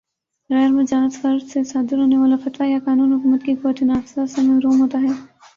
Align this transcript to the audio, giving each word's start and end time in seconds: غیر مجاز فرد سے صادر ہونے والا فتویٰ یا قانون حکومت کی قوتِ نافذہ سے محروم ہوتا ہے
غیر 0.49 0.69
مجاز 0.69 1.17
فرد 1.21 1.43
سے 1.47 1.63
صادر 1.63 1.97
ہونے 1.97 2.17
والا 2.17 2.35
فتویٰ 2.43 2.69
یا 2.69 2.79
قانون 2.85 3.13
حکومت 3.13 3.43
کی 3.43 3.55
قوتِ 3.55 3.83
نافذہ 3.83 4.25
سے 4.29 4.41
محروم 4.41 4.81
ہوتا 4.81 5.01
ہے 5.01 5.11